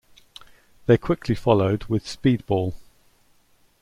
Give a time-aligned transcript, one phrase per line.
[0.87, 2.73] They quickly followed with "Speedball".